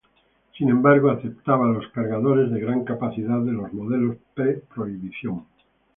[0.57, 5.45] Sin embargo, aceptaba los cargadores de gran capacidad de los modelos pre-prohibición.